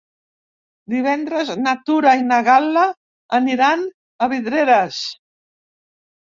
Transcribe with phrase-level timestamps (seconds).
[0.93, 2.87] Divendres na Tura i na Gal·la
[3.41, 5.05] aniran a Vidreres.